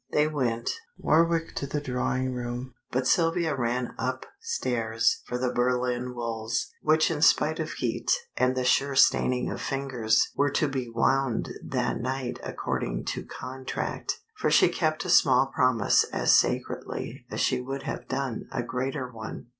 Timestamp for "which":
6.81-7.11